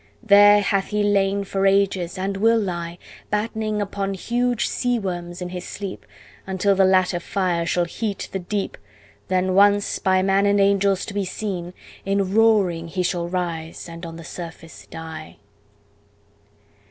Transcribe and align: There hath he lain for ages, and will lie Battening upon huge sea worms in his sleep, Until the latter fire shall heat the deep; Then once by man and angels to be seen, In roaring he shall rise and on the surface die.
There 0.23 0.61
hath 0.63 0.87
he 0.87 1.03
lain 1.03 1.43
for 1.43 1.67
ages, 1.67 2.17
and 2.17 2.35
will 2.35 2.59
lie 2.59 2.97
Battening 3.29 3.83
upon 3.83 4.15
huge 4.15 4.67
sea 4.67 4.97
worms 4.97 5.43
in 5.43 5.49
his 5.49 5.63
sleep, 5.63 6.07
Until 6.47 6.73
the 6.73 6.85
latter 6.85 7.19
fire 7.19 7.67
shall 7.67 7.85
heat 7.85 8.27
the 8.31 8.39
deep; 8.39 8.79
Then 9.27 9.53
once 9.53 9.99
by 9.99 10.23
man 10.23 10.47
and 10.47 10.59
angels 10.59 11.05
to 11.05 11.13
be 11.13 11.23
seen, 11.23 11.75
In 12.03 12.33
roaring 12.33 12.87
he 12.87 13.03
shall 13.03 13.29
rise 13.29 13.87
and 13.87 14.03
on 14.03 14.15
the 14.15 14.23
surface 14.23 14.87
die. 14.87 15.37